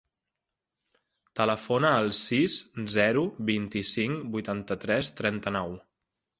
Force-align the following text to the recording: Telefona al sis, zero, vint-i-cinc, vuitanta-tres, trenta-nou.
Telefona 1.39 1.91
al 1.99 2.09
sis, 2.21 2.57
zero, 2.97 3.25
vint-i-cinc, 3.53 4.27
vuitanta-tres, 4.39 5.15
trenta-nou. 5.23 5.81